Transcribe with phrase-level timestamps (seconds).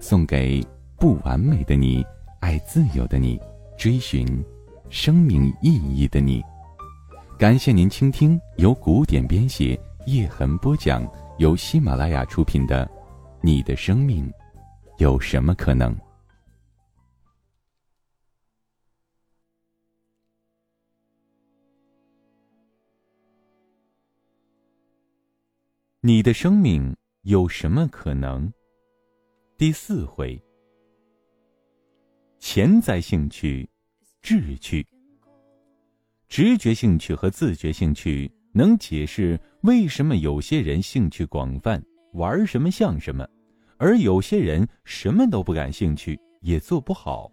[0.00, 2.04] 送给不完美的你，
[2.40, 3.38] 爱自由的你，
[3.76, 4.26] 追寻
[4.88, 6.42] 生命意义的你。
[7.38, 11.06] 感谢您倾听由古典编写、叶痕播讲、
[11.38, 12.86] 由喜马拉雅出品的
[13.42, 14.32] 《你的生命
[14.96, 15.94] 有什么可能》。
[26.00, 28.50] 你的生命有什么可能？
[29.60, 30.42] 第四回：
[32.38, 33.68] 潜在兴趣、
[34.22, 34.86] 志趣。
[36.28, 41.78] 直觉兴趣和自觉兴趣能解释为什么有些人兴趣广泛，
[42.14, 43.28] 玩什么像什么，
[43.76, 47.30] 而有些人什么都不感兴趣，也做不好。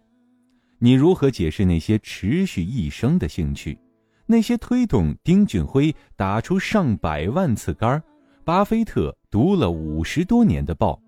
[0.78, 3.78] 你如何解释那些持续一生的兴趣？
[4.26, 8.02] 那些推动丁俊晖打出上百万次杆，
[8.44, 11.00] 巴菲特读了五十多年的报？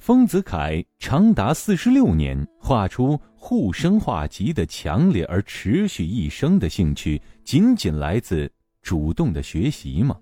[0.00, 10.16] 丰子恺长达四十六年画出护生画集的强烈而持续一生的兴趣，仅仅来自主动的学习吗？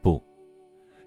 [0.00, 0.22] 不，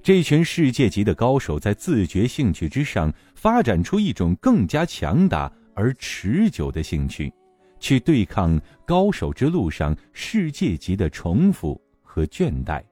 [0.03, 7.33] 这群世界级的高手在自觉兴趣之上发展出一种更加强大而持久的兴趣，
[7.79, 12.83] 去对抗高手之路上世界级的重复和倦怠。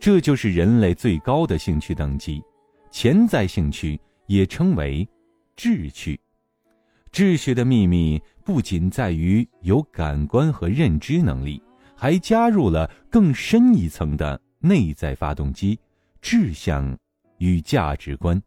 [0.00, 2.42] 这就是人类最高的兴趣等级——
[2.90, 3.98] 潜在兴趣。
[4.26, 5.08] 也称为
[5.56, 6.18] 秩序。
[7.10, 11.62] 秩序的秘密不仅在于有感官和认知能力，
[11.94, 15.78] 还加入了更深一层的内在发动机——
[16.22, 16.96] 志向
[17.38, 18.42] 与价值观。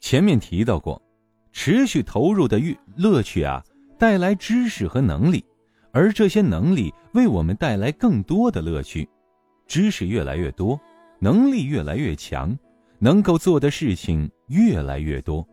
[0.00, 1.02] 前面提到过，
[1.52, 3.62] 持续投入的乐乐趣啊，
[3.98, 5.44] 带来知识和能力，
[5.92, 9.08] 而这些能力为我们带来更多的乐趣。
[9.66, 10.80] 知识越来越多，
[11.18, 12.56] 能力越来越强。
[12.98, 15.46] 能够做的事情越来越多，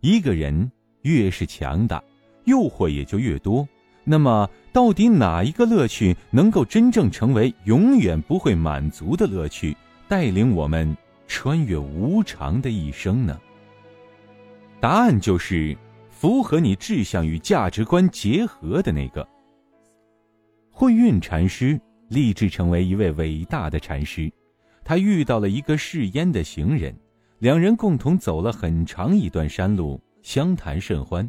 [0.00, 0.70] 一个人
[1.02, 2.02] 越是强大，
[2.44, 3.66] 诱惑也就越多。
[4.04, 9.74] 那么，到底哪一个乐趣能够真正成为永远不会满足的乐趣，
[10.08, 10.94] 带领我们
[11.26, 13.40] 穿越无常的一生呢？
[14.78, 15.74] 答案就是
[16.10, 19.26] 符合你志向与价值观结合的那个。
[20.70, 24.30] 慧运禅师立志成为一位伟大的禅师。
[24.84, 26.94] 他遇到了一个试烟的行人，
[27.38, 31.28] 两人共同走了很长一段山路，相谈甚欢。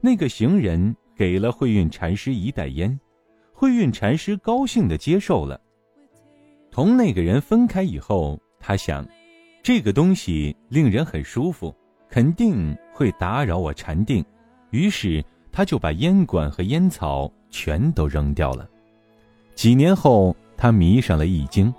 [0.00, 2.98] 那个行人给了慧运禅师一袋烟，
[3.52, 5.60] 慧运禅师高兴的接受了。
[6.70, 9.04] 同那个人分开以后，他想，
[9.62, 11.74] 这个东西令人很舒服，
[12.08, 14.24] 肯定会打扰我禅定，
[14.70, 18.68] 于是他就把烟管和烟草全都扔掉了。
[19.54, 21.72] 几年后，他迷上了易经。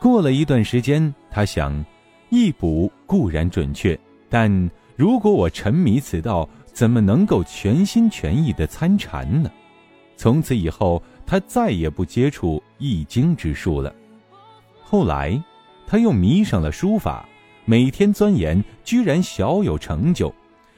[0.00, 1.84] 过了一段时间，他想，
[2.30, 3.98] 易卜固然准确，
[4.28, 9.50] 但如果我沉迷此道，怎么能够全心全意的参禅呢？
[10.16, 13.92] 从此以后，他再也不接触易经之术了。
[14.82, 15.42] 后来，
[15.86, 17.28] 他又迷上了书法，
[17.64, 20.32] 每天钻研，居然小有成就。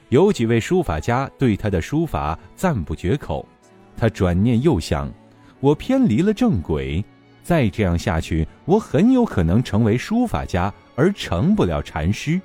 [0.09, 3.47] 有几位书法家对他的书法赞不绝口。
[3.95, 5.11] 他转念又想，
[5.59, 7.03] 我偏离了正轨。
[7.43, 12.39] 再这样下去，我很有可能成为书法家，而成不了禅师。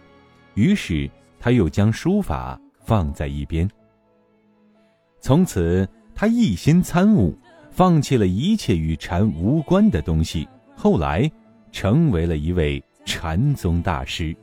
[0.55, 1.09] 于是，
[1.39, 3.69] 他又将书法放在一边。
[5.21, 7.37] 从此，他一心参悟，
[7.71, 10.49] 放弃了一切与禅无关的东西。
[10.75, 11.31] 后来，
[11.73, 14.35] 成为了一位禅宗大师。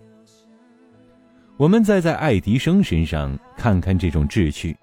[1.58, 4.76] 我们再在爱迪生身上看看这种志趣。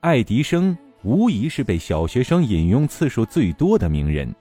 [0.00, 4.32] 爱迪生无疑是被小学生引用次数最多的名人。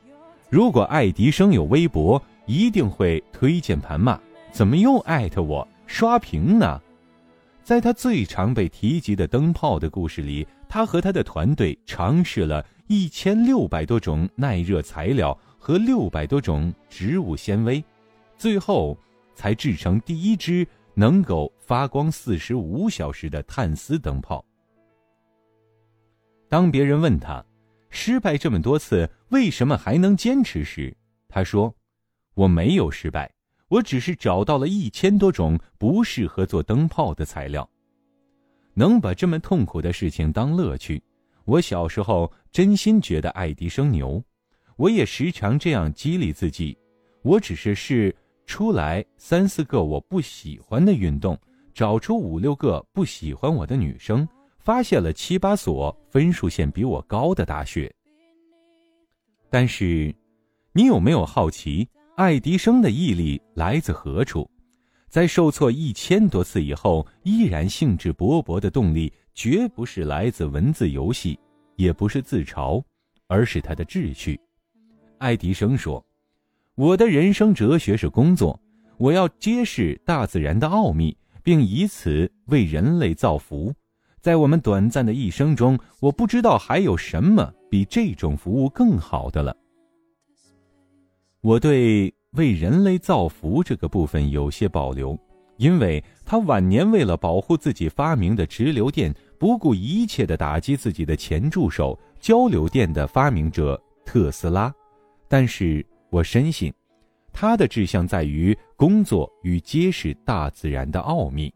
[0.50, 4.18] 如果爱迪生有微博，一定会推荐盘骂：
[4.50, 6.82] 怎么又艾特我刷屏呢？
[7.64, 17.84] 在他最常被提及的灯泡的故事里，他和他的团队尝试了一千六百多种耐热材料和六百多种植物纤维，
[18.38, 18.98] 最后
[19.36, 24.44] 才制成第一只能够发光四十五小时的碳丝灯泡。
[26.48, 27.44] 当别人问他，
[27.90, 30.64] 失败这么多次，为什么还能坚持？
[30.64, 30.96] 时，
[31.28, 31.74] 他说
[32.36, 33.32] ：“我没有失败，
[33.70, 37.68] 我只是找到了一千多种不适合做灯泡的材料。
[38.74, 41.02] 能把这么痛苦的事情当乐趣，
[41.46, 44.24] 我小时候真心觉得爱迪生牛。
[44.76, 46.78] 我也时常这样激励自己。
[47.24, 51.38] 我只是试出来三四个我不喜欢的运动，
[51.74, 54.28] 找出五六个不喜欢我的女生，
[54.68, 57.90] 发现了七八所分数线比我高的大学。
[59.50, 60.14] 但是，
[60.74, 61.88] 你有没有好奇，
[62.18, 64.46] 爱迪生的毅力来自何处？
[65.08, 71.40] 在受挫一千多次以后，依然兴致勃勃的动力，绝不是来自文字游戏，
[71.78, 72.84] 也不是自嘲，
[73.28, 74.38] 而是他的志趣。
[75.18, 76.06] 爱迪生说
[76.76, 78.60] ：“我的人生哲学是工作，
[78.98, 83.74] 我要揭示大自然的奥秘，并以此为人类造福。
[84.28, 89.56] 在我们短暂的一生中，我不知道还有什么比这种服务更好的了。”
[91.40, 95.18] 我对为人类造福这个部分有些保留，
[95.56, 104.70] 因为他晚年为了保护自己发明的直流电，不顾一切的打击自己的前助手交流电的发明者特斯拉。
[105.30, 106.74] 但是我深信，
[107.32, 111.50] 他的志向在于工作与揭示大自然的奥秘。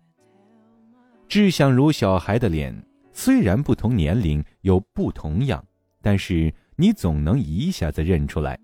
[1.32, 2.76] 志向如小孩的脸，
[3.14, 5.64] 虽然不同年龄有不同样，
[6.02, 8.60] 但是你总能一下子认出来。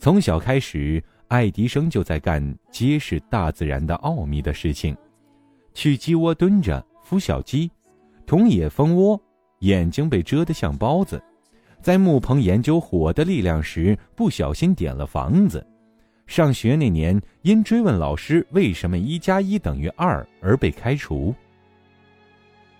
[0.00, 2.42] 从小开始，爱迪生就在干
[2.72, 4.96] 揭示大自然的奥秘的事情，
[5.72, 7.70] 去鸡窝蹲着孵小鸡，
[8.26, 9.16] 捅野蜂窝，
[9.60, 11.22] 眼睛被蛰得像包子。
[11.80, 15.64] 在木棚研究火的力量时，不小心点了房子。
[16.26, 21.32] 上学那年，因追问老师为什么一加一等于二而被开除。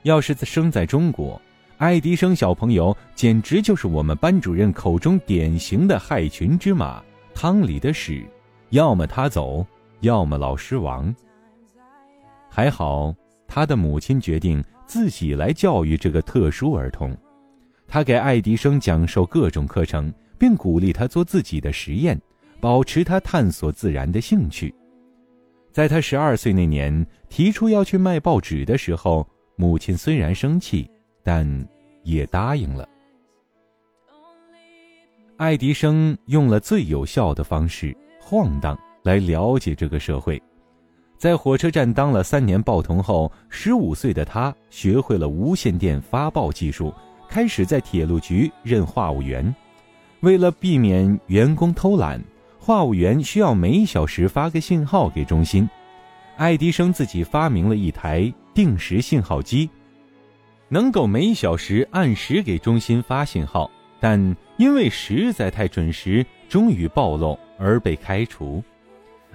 [0.02, 1.40] 要是生在中国，
[1.78, 7.02] 爱迪生小朋友简直就是我们班主任口中典型的害群之马，
[7.32, 8.26] 汤里的屎，
[8.70, 9.64] 要么他走，
[10.00, 11.14] 要么老师亡。
[12.48, 13.14] 还好，
[13.46, 17.16] 他的母亲决定自己来教育这个特殊儿童。
[17.86, 22.20] 他给爱迪生讲授各种课程，并鼓励他做自己的实验，
[22.60, 24.74] 保持他探索自然的兴趣。
[25.70, 29.26] 在他十二岁那年提出要去卖报纸的时候，
[29.56, 30.90] 母亲虽然生气，
[31.22, 31.46] 但
[32.02, 32.88] 也答应了。
[35.36, 40.40] 爱迪生用了最有效的方式——晃荡，来了解这个社会。
[41.16, 46.92] 在火车站当了三年报童后，十五岁的他学会了无线电发报技术。
[47.28, 49.54] 开始在铁路局任话务员，
[50.20, 52.22] 为了避免员工偷懒，
[52.58, 55.66] 话务员需要每小时发个信号给中心。
[56.36, 59.68] 爱迪生自己发明了一台定时信号机，
[60.68, 63.70] 能够每小时按时给中心发信号，
[64.00, 68.62] 但因为实在太准时，终于暴露而被开除。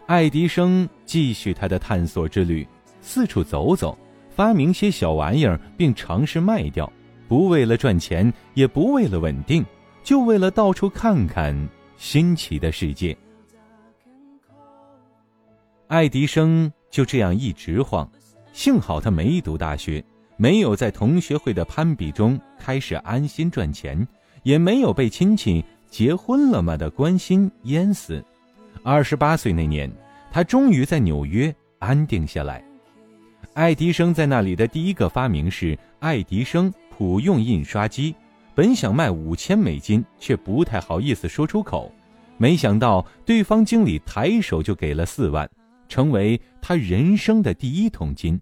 [0.05, 2.67] 爱迪生继续他的探索之旅，
[3.01, 3.97] 四处走走，
[4.29, 6.91] 发明些小玩意儿，并尝试卖掉。
[7.27, 9.65] 不为了赚钱，也不为了稳定，
[10.01, 11.67] 就为了到处看看
[11.97, 13.17] 新奇的世界。
[15.87, 18.09] 爱迪生就这样一直晃，
[18.57, 20.03] 幸好他没读大学，
[20.35, 24.05] 没有在同学会的攀比中开始安心赚钱，
[24.41, 28.25] 也没有被亲戚“结婚了吗”的关心淹死。
[28.81, 29.87] 二十八岁那年，
[30.31, 32.63] 他终于在纽约安定下来。
[33.53, 36.73] 爱迪生在那里的第一个发明是爱迪生。
[36.89, 38.15] 普用印刷机，
[38.55, 41.93] 本想卖五千美金，却不太好意思说出口。
[42.37, 45.47] 没想到对方经理抬手就给了四万，
[45.87, 48.41] 成为他人生的第一桶金。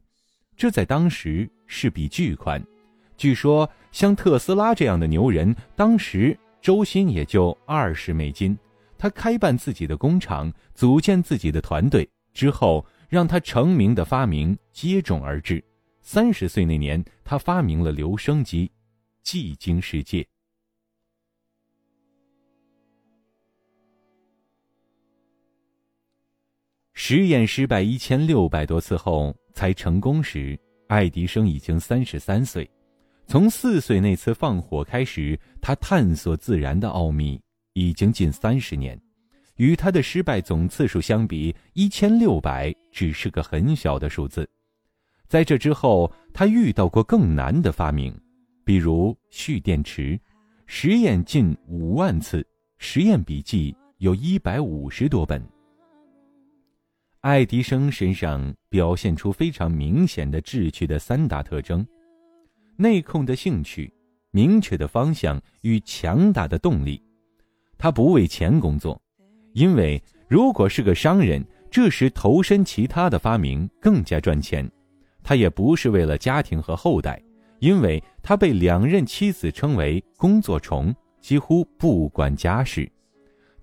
[0.55, 2.63] 这在当时是笔巨款。
[3.17, 8.57] 据说像特斯拉这样的牛人，当时周薪也就二十美金。
[8.97, 15.63] 他开办自己的工厂，组建自己的团队之后，让他成名的发明接踵而至。
[16.01, 18.71] 三十岁那年，他发明了留声机，
[19.21, 20.25] 技惊世界。
[26.93, 32.69] 实验失败一千六百多次后才成功时，爱迪生已经三十三岁。
[33.25, 37.41] 从四岁那次放火开始，他探索自然的奥秘
[37.74, 39.00] 已经近三十年。
[39.55, 44.47] 与他的失败总次数相比，一千六百只是个很小的数字。
[45.27, 48.13] 在这之后，他遇到过更难的发明，
[48.65, 50.19] 比如蓄电池，
[50.65, 52.45] 实验近五万次，
[52.77, 55.41] 实验笔记有一百五十多本。
[57.25, 61.84] 爱迪生身上表现出非常明显的志趣的三大特征：
[62.75, 63.91] 内控的兴趣、
[64.29, 67.01] 明确的方向与强大的动力。
[67.79, 69.01] 他不为钱工作，
[69.53, 71.44] 因为如果是个商人。
[71.72, 74.70] 这时投身其他的发明更加赚钱。
[75.24, 77.20] 他也不是为了家庭和后代，
[77.58, 82.88] 因为他被两任妻子称为“工作虫”，几乎不管家事。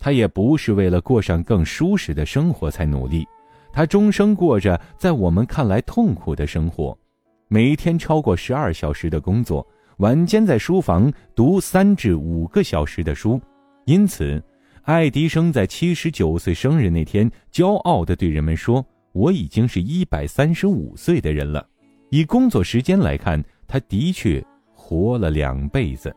[0.00, 3.25] 他也不是为了过上更舒适的生活才努力，
[3.72, 6.96] 他终生过着在我们看来痛苦的生活，
[7.48, 9.66] 每一天超过十二小时的工作，
[9.98, 13.40] 晚间在书房读三至五个小时的书。
[13.86, 14.42] 因此，
[14.82, 18.84] 爱迪生在七十九岁生日那天，骄傲地对人们说。
[19.14, 21.68] 我已经是一百三十五岁的人了，
[22.08, 24.42] 以工作时间来看，他的确
[24.74, 26.10] 活了两辈子。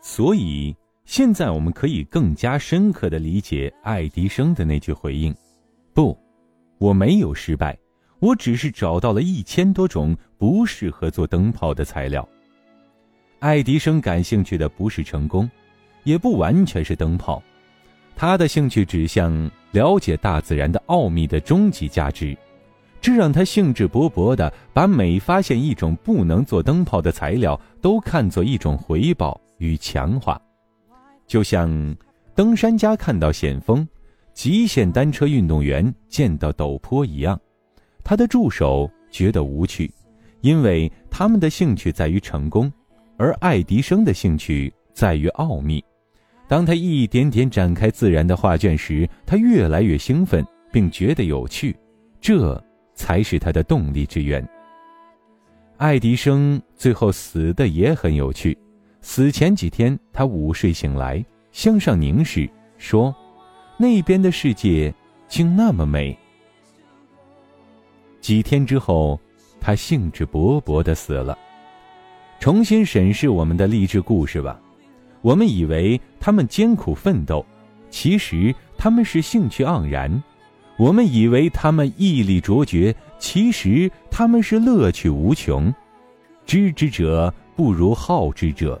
[0.00, 0.74] 所以，
[1.08, 5.34] 现在我们可以更加深刻的理解爱迪生的那句回应
[5.94, 6.14] ：“不，
[6.76, 7.74] 我没有失败，
[8.20, 12.28] 我只是找到了一千多种不适合做灯泡的材料。”
[13.40, 15.50] 爱迪生感兴趣的不是成功，
[16.04, 17.42] 也不完全是灯泡。
[18.14, 22.36] 他的兴趣指向了解大自然的奥秘的终极价值，
[23.00, 30.38] 这让他兴致勃勃地把每发现一种不能做灯泡的材料都看作一种回报与强化，
[31.28, 31.96] 就像
[32.34, 33.86] 登山家看到险峰，
[34.32, 37.38] 极限单车运动员见到陡坡一样。
[38.02, 39.92] 他的助手觉得无趣，
[40.40, 42.72] 因为他们的兴趣在于成功，
[43.18, 45.84] 而爱迪生的兴趣在于奥秘。
[46.48, 50.42] 当他一点点展开自然的画卷时，他越来越兴奋，
[50.72, 51.76] 并觉得有趣，
[52.22, 52.58] 这
[52.94, 54.42] 才是他的动力之源。
[55.76, 58.56] 爱迪生最后死的也很有趣，
[59.00, 63.14] 死前几天，他午睡醒来，向上凝视，说
[63.78, 64.92] ：“那边的世界
[65.28, 66.16] 竟那么美。”
[68.20, 69.18] 几天之后，
[69.60, 71.38] 他兴致勃勃的死了。
[72.40, 74.60] 重新审视我们的励志故事吧。
[75.22, 77.44] 我们以为他们艰苦奋斗，
[77.90, 80.10] 其实他们是兴趣盎然；
[80.76, 85.72] 我们以为他们毅力卓绝，其实他们是乐趣无穷。
[86.44, 88.80] 知之者不如好之者，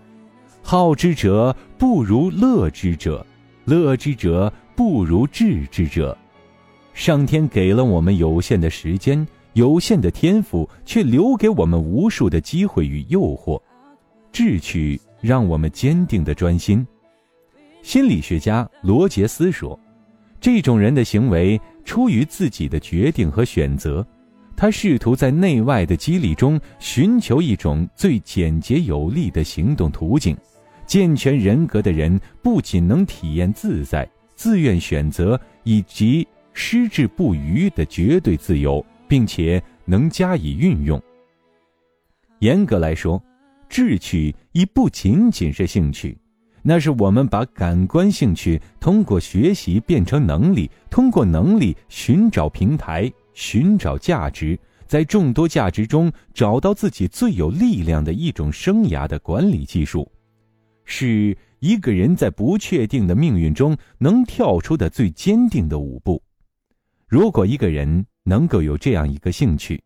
[0.70, 3.26] 好之者不如乐之者，
[3.64, 6.14] 乐之者不如智之者。
[6.92, 13.58] 上天给了我们有限的时间、有限的天赋，却留给我们无数的机会与诱惑，
[14.30, 15.00] 智取。
[15.22, 16.86] 让我们坚定的专心。
[17.82, 19.80] 心理学家罗杰斯说
[20.38, 24.06] ：“这种人的行为出于自己的决定和选择，
[24.54, 30.36] 他试图在内外的激励中寻求一种最简洁有力的行动途径。
[30.88, 41.00] 健全人格的人不仅能体验自在、自愿选择以及矢志不渝的绝对自由，并且能加以运用。
[42.40, 43.22] 严格来说。”
[43.68, 46.16] 志趣已不仅仅是兴趣，
[46.62, 60.10] 那是我们把感官兴趣通过学习变成能力，通过能力寻找平台，寻找价值，在众多价值中找到自己最有力量的一种生涯的管理技术，
[60.90, 66.20] 是一个人在不确定的命运中能跳出的最坚定的舞步。
[67.06, 69.80] 如果一个人能够有这样一个兴趣，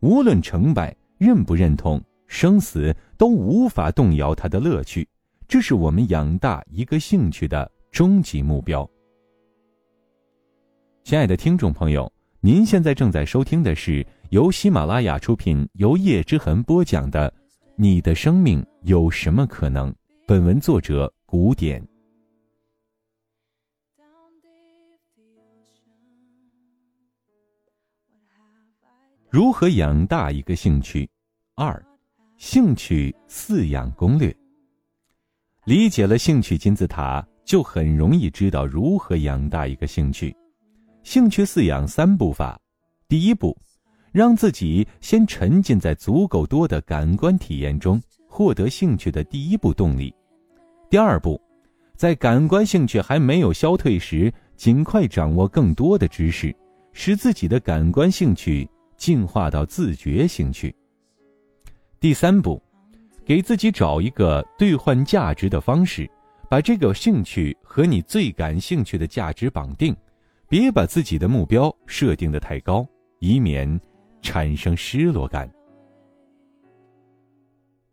[0.00, 2.02] 无论成败，认不认同。
[2.26, 5.08] 生死都无法动摇他的乐趣，
[5.46, 8.86] 这是我们养大一个兴趣的终极目标。
[11.04, 17.30] 亲爱的听众朋友，您现在正在收听的是由喜马拉雅出品、由叶之痕播讲的
[17.76, 19.90] 《你的生命有什么可能》。
[20.28, 21.82] 本文作者：古典。
[29.30, 31.08] 如何养大一个兴趣？
[31.54, 31.82] 二。
[32.36, 34.36] 兴趣饲养攻略。
[35.64, 40.36] 理解了兴趣金字塔，就很容易知道如何养大一个兴趣。
[41.04, 42.60] 兴趣饲养三步法：
[43.08, 43.56] 第一步，
[44.12, 50.12] 让自己先沉浸在足够多的感官体验中，获得兴趣的第一步动力；
[50.90, 51.38] 第二步，
[51.96, 56.54] 在感官兴趣还没有消退时，尽快掌握更多的知识，
[56.94, 58.66] 使自己的感官兴趣
[58.96, 60.74] 进化到自觉兴趣。
[62.00, 62.62] 第三步，
[63.22, 66.10] 给自己找一个兑换价值的方式，
[66.48, 69.94] 把这个兴趣和你最感兴趣的价值绑定，
[70.48, 72.86] 别把自己的目标设定的太高，
[73.18, 73.78] 以免
[74.22, 75.46] 产生失落感。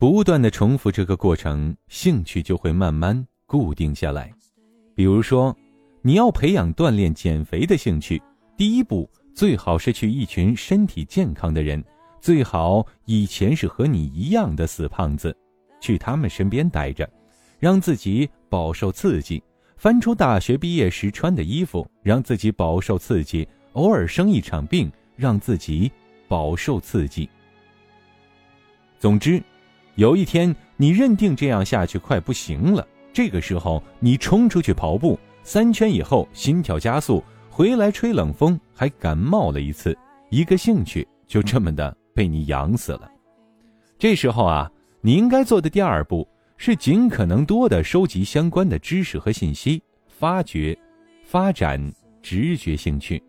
[0.08, 4.32] 不断的重复这个过程，兴趣就会慢慢固定下来。
[4.94, 5.58] 比如说，
[6.04, 8.22] 你要培养锻炼减肥的兴趣，
[8.56, 11.84] 第一步最好是去一群身体健康的人。
[12.22, 15.36] 最好以前是和你一样的死胖子，
[15.82, 17.10] 去他们身边待着，
[17.58, 19.42] 让自己饱受刺激，
[19.76, 23.44] 翻出大学毕业时穿的衣服，让自己饱受刺激；
[23.74, 25.92] 偶尔生一场病，让自己
[26.28, 27.28] 饱受刺激。
[29.00, 29.42] 总之，
[29.96, 39.98] 有一天你认定这样下去快不行了，这个时候你冲出去跑步，三圈以后心跳加速，回来吹冷风，还感冒了一次，
[40.30, 43.10] 一个兴趣就这么的被你养死了。
[43.98, 50.78] 这时候啊，你应该做的第二步是尽可能多的收集相关的知识和信息，发掘、
[51.24, 51.82] 发展
[52.22, 53.24] 直觉兴趣，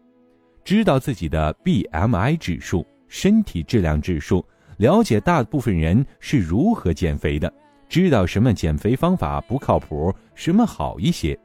[0.64, 4.44] 知道自己的 BMI 指数、身体质量指数，
[4.78, 7.52] 了解大部分人是如何减肥的，
[7.88, 11.38] 知道什么减肥方法不靠谱，什么好一些，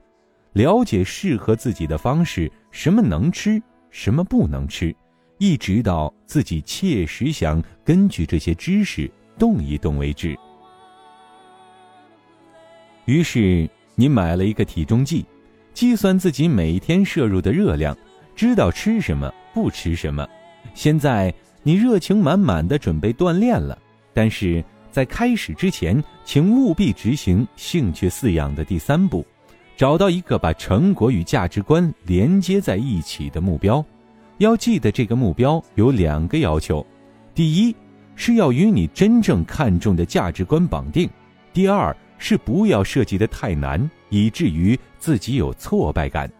[0.53, 4.95] 了解适合自己的方式，什么能吃，什么不能吃。
[5.37, 9.09] 一直到自己切实想根据这些知识
[9.39, 10.37] 动一动为止。
[13.05, 15.25] 于是你买了一个体重计，
[15.73, 17.97] 计算自己每天摄入的热量，
[18.35, 20.27] 知道吃什么不吃什么。
[20.75, 21.33] 现在
[21.63, 23.77] 你热情满满的准备锻炼了，
[24.13, 29.25] 但是在开始之前，请务必执行兴趣饲养的第三步，
[29.77, 33.83] 找到一个把成果与价值观连接在一起的目标。
[34.39, 36.85] 要记得，这个目标有两个要求：
[37.35, 37.75] 第一，
[38.15, 41.07] 是要与你真正看重的价值观绑定；
[41.53, 46.31] 第二，是不要设计的太难，以至于自己有挫败感。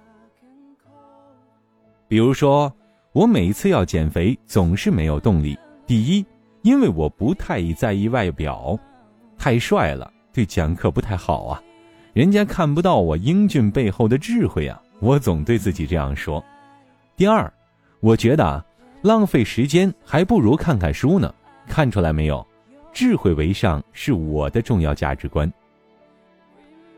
[2.08, 2.74] 比如说，
[3.14, 5.58] 我每次要减肥总是没有动力。
[5.86, 6.26] 第一，
[6.62, 8.80] 因为我不太在意外表，
[9.38, 11.62] 太帅了对讲课不太好啊，
[12.14, 16.44] 人家看不到我英俊背后的智慧啊，我总对自己这样说。
[17.16, 17.52] 第二。
[18.00, 18.66] 我觉得啊
[19.04, 21.32] 浪费时间还不如看看书呢。
[21.68, 22.44] 看出来没有？
[22.92, 25.52] 智慧为上是我的重要价值观。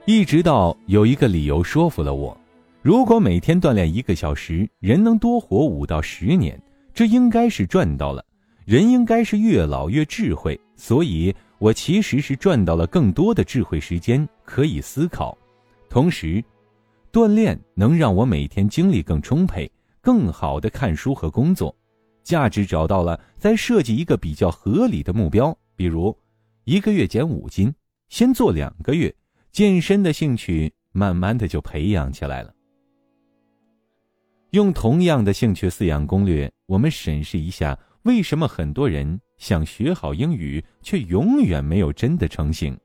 [0.05, 2.37] 一直到有一个理由说服了我：
[2.83, 6.61] 如果每天锻炼一个小时，人能多活五到十年，
[6.93, 8.21] 这应该是赚到了。
[8.65, 15.37] 人应该是越老越智慧，所以我其实是赚到了更多的智慧时间可以思考。
[15.89, 16.43] 同时，
[17.09, 19.71] 锻炼能让我每天精力更充沛。
[20.01, 21.73] 更好的看书和工作，
[22.21, 26.13] 价值找到了，再设计一个比较合理的目标，比如
[26.65, 27.73] 一个月减五斤，
[28.09, 29.15] 先做两个月，
[29.53, 32.53] 健身的兴趣慢慢的就培养起来了。
[34.53, 42.77] 用同样的兴趣饲养攻略，我们审视一下，为什么很多人想学好英语，却永远没有真的成型。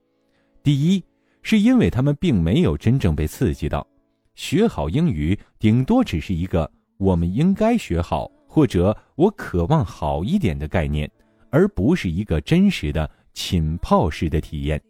[0.62, 1.04] 第一，
[1.42, 3.87] 是因为他们并没有真正被刺激到，
[4.35, 6.70] 学好英语顶多只是一个。
[6.96, 11.09] 我们应该学好，或者我渴望好一点的概念，
[11.50, 14.83] 而不是一个真实的浸泡式的体验，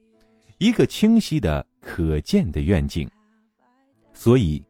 [0.58, 3.10] 一个清晰的可见的愿景。
[4.12, 4.64] 所以，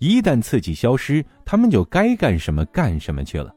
[0.00, 3.54] 一旦刺激消失，他们就该干什么干什么去了。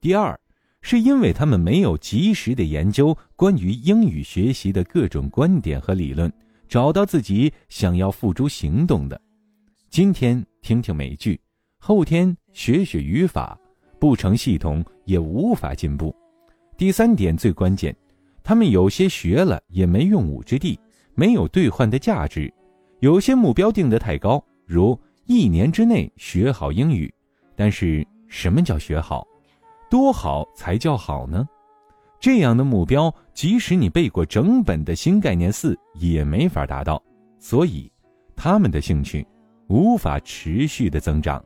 [0.00, 0.38] 第二，
[0.80, 6.32] 是因为他们没有及时的研究关于英语学习的各种观点和理论，
[6.66, 9.20] 找到自己想要付诸行动的。
[9.90, 11.38] 今天听听美剧。
[11.78, 13.58] 后天学学语法，
[14.00, 16.16] 不成系统也无法进步。
[16.78, 17.94] 第三点最关键，
[18.42, 20.80] 他们有些学了也没用武之地，
[21.14, 22.50] 没有兑换的价值。
[23.00, 27.12] 有些目标定得太高，如一年之内学好英语。
[27.54, 29.26] 但是什么叫学好？
[29.90, 31.46] 多好才叫好呢？
[32.18, 37.02] 这样的目标，即使你背过整本的新概念四，也没法达到。
[37.38, 37.90] 所以，
[38.34, 39.26] 他们的兴趣
[39.68, 41.44] 无法持续的增长。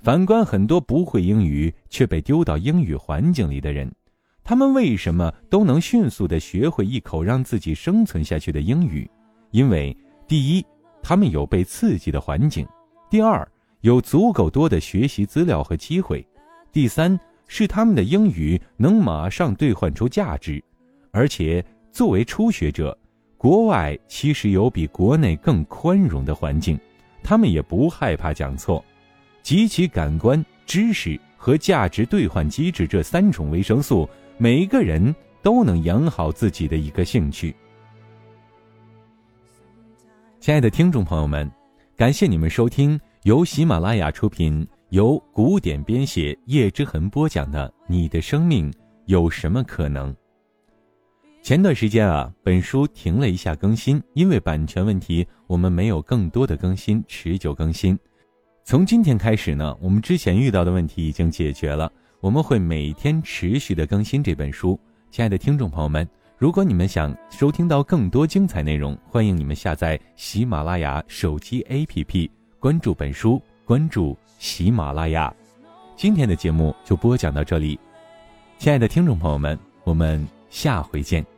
[0.00, 3.90] 反观很多不会英语却被丢到英语环境里的人，
[4.42, 9.10] 他们为什么都能迅速的学会一口让自己生存下去的英语？
[9.50, 9.96] 因为
[10.28, 10.64] 第一，
[11.04, 12.64] 他们有被刺激的环境；
[13.10, 13.46] 第二，
[13.82, 16.24] 有足够多的学习资料和机会；
[16.72, 20.64] 第三，是他们的英语能马上兑换出价值。
[21.10, 21.62] 而且
[21.92, 22.96] 作为初学者，
[23.36, 26.80] 国外其实有比国内更宽容的环境，
[27.22, 28.82] 他们也不害怕讲错。
[29.42, 37.54] 集齐感官、知识和价值兑换机制这三种维生素，每一个人都能养好自己的一个兴趣。
[40.44, 41.50] 亲爱的听众朋友们，
[41.96, 48.70] 感谢你们收听由喜马拉雅出品、由古典编写、叶之痕播讲的《你的生命
[49.06, 50.12] 有什么可能》。
[51.40, 57.98] 前段时间啊，本书停了一下更新，因为版权问题，我们没有更多的更新，持久更新。
[58.64, 61.90] 从今天开始呢，我们之前遇到的问题已经解决了。
[62.20, 64.78] 我们会每天持续的更新这本书。
[65.10, 66.06] 亲爱的听众朋友们，
[66.44, 72.28] 如果你们想收听到更多精彩内容，欢迎你们下载喜马拉雅手机 APP，
[72.60, 75.34] 关注本书，关注喜马拉雅。
[75.96, 77.80] 今天的节目就播讲到这里，
[78.58, 81.33] 亲爱的听众朋友们，我们下回见。